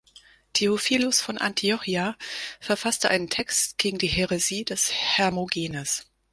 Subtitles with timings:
[0.55, 2.17] Theophilus von Antiochia
[2.59, 6.07] verfasste einen Text gegen die Häresie des Hermogenes.